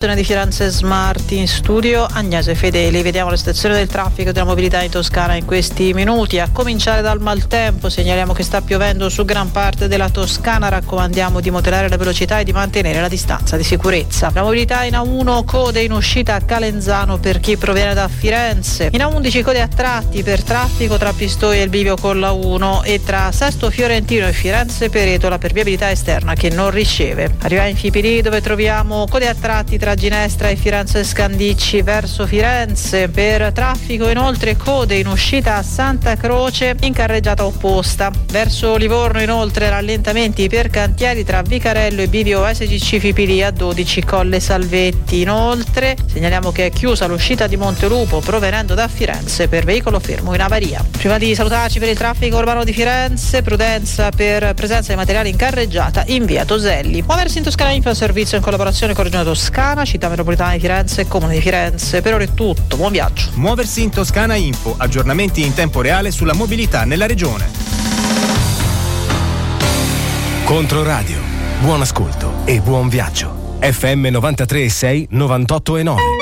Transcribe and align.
di 0.00 0.24
Firenze 0.24 0.70
Smart 0.70 1.30
in 1.32 1.46
studio 1.46 2.06
Agnese 2.10 2.54
Fedeli. 2.54 3.02
Vediamo 3.02 3.28
la 3.28 3.36
situazione 3.36 3.74
del 3.74 3.86
traffico 3.86 4.30
e 4.30 4.32
della 4.32 4.46
mobilità 4.46 4.80
in 4.80 4.90
Toscana 4.90 5.34
in 5.34 5.44
questi 5.44 5.92
minuti. 5.92 6.38
A 6.38 6.48
cominciare 6.50 7.02
dal 7.02 7.20
maltempo 7.20 7.90
segnaliamo 7.90 8.32
che 8.32 8.42
sta 8.42 8.62
piovendo 8.62 9.10
su 9.10 9.26
gran 9.26 9.50
parte 9.50 9.88
della 9.88 10.08
Toscana. 10.08 10.70
Raccomandiamo 10.70 11.40
di 11.40 11.50
moderare 11.50 11.90
la 11.90 11.98
velocità 11.98 12.38
e 12.38 12.44
di 12.44 12.52
mantenere 12.52 12.98
la 12.98 13.08
distanza 13.08 13.58
di 13.58 13.62
sicurezza. 13.62 14.30
La 14.32 14.42
mobilità 14.42 14.84
in 14.84 14.94
A1 14.94 15.44
code 15.44 15.82
in 15.82 15.92
uscita 15.92 16.34
a 16.34 16.40
Calenzano 16.40 17.18
per 17.18 17.38
chi 17.38 17.58
proviene 17.58 17.92
da 17.92 18.08
Firenze. 18.08 18.88
In 18.92 19.00
A11 19.00 19.42
code 19.42 19.60
a 19.60 19.68
tratti 19.68 20.22
per 20.22 20.42
traffico 20.42 20.96
tra 20.96 21.12
Pistoia 21.12 21.60
e 21.60 21.64
il 21.64 21.68
bivio 21.68 21.98
con 21.98 22.18
la 22.18 22.32
1 22.32 22.84
e 22.84 23.02
tra 23.04 23.30
Sesto 23.32 23.70
Fiorentino 23.70 24.26
e 24.26 24.32
Firenze 24.32 24.88
Peretola 24.88 25.36
per 25.36 25.52
viabilità 25.52 25.90
esterna 25.90 26.32
che 26.32 26.48
non 26.48 26.70
riceve. 26.70 27.34
Arriva 27.40 27.66
in 27.66 27.76
Fipili 27.76 28.22
dove 28.22 28.40
troviamo 28.40 29.04
code 29.06 29.28
a 29.28 29.34
tratti 29.34 29.76
tra 29.76 29.88
tra 29.90 29.94
Ginestra 29.94 30.48
e 30.48 30.56
Firenze 30.56 31.02
Scandicci 31.02 31.82
verso 31.82 32.26
Firenze. 32.26 33.08
Per 33.08 33.50
traffico 33.52 34.08
inoltre 34.08 34.56
code 34.56 34.96
in 34.96 35.08
uscita 35.08 35.56
a 35.56 35.62
Santa 35.62 36.16
Croce 36.16 36.76
in 36.82 36.92
carreggiata 36.92 37.44
opposta. 37.44 38.12
Verso 38.30 38.76
Livorno 38.76 39.20
inoltre 39.20 39.68
rallentamenti 39.68 40.48
per 40.48 40.68
cantieri 40.68 41.24
tra 41.24 41.42
Vicarello 41.42 42.02
e 42.02 42.08
Bivio 42.08 42.46
SGC 42.52 42.98
Fipili 42.98 43.42
a 43.42 43.50
12 43.50 44.04
Colle 44.04 44.38
Salvetti. 44.38 45.22
Inoltre 45.22 45.96
segnaliamo 46.06 46.52
che 46.52 46.66
è 46.66 46.70
chiusa 46.70 47.06
l'uscita 47.06 47.46
di 47.46 47.56
Montelupo 47.56 48.20
provenendo 48.20 48.74
da 48.74 48.86
Firenze 48.86 49.48
per 49.48 49.64
veicolo 49.64 49.98
fermo 49.98 50.34
in 50.34 50.40
avaria. 50.40 50.84
Prima 50.88 51.18
di 51.18 51.34
salutarci 51.34 51.78
per 51.80 51.88
il 51.88 51.96
traffico 51.96 52.36
urbano 52.36 52.62
di 52.62 52.72
Firenze. 52.72 53.42
Prudenza 53.42 54.10
per 54.10 54.54
presenza 54.54 54.92
di 54.92 54.98
materiali 54.98 55.30
in 55.30 55.36
carreggiata 55.36 56.04
in 56.08 56.26
via 56.26 56.44
Toselli. 56.44 57.02
Muoversi 57.02 57.38
in 57.38 57.44
Toscana 57.44 57.70
Info 57.70 57.92
servizio 57.92 58.36
in 58.36 58.42
collaborazione 58.42 58.94
con 58.94 59.04
Regione 59.04 59.24
Toscana 59.24 59.79
Toscana, 59.80 59.84
Città 59.84 60.08
Metropolitana 60.08 60.52
di 60.52 60.60
Firenze 60.60 61.00
e 61.02 61.08
Comune 61.08 61.34
di 61.34 61.40
Firenze. 61.40 62.02
Per 62.02 62.14
ora 62.14 62.24
è 62.24 62.34
tutto, 62.34 62.76
buon 62.76 62.92
viaggio. 62.92 63.30
Muoversi 63.34 63.82
in 63.82 63.90
Toscana 63.90 64.34
Info, 64.34 64.74
aggiornamenti 64.76 65.44
in 65.44 65.54
tempo 65.54 65.80
reale 65.80 66.10
sulla 66.10 66.34
mobilità 66.34 66.84
nella 66.84 67.06
regione. 67.06 67.48
Controradio, 70.44 71.18
buon 71.60 71.80
ascolto 71.80 72.44
e 72.44 72.60
buon 72.60 72.88
viaggio. 72.88 73.56
FM 73.60 74.06
93 74.06 74.68
6 74.68 75.08
98 75.10 75.76
e 75.76 75.82
9. 75.82 76.19